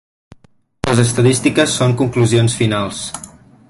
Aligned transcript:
Les 0.89 1.03
estadístiques 1.03 1.77
són 1.83 1.95
conclusions 2.03 2.61
finals. 2.63 3.05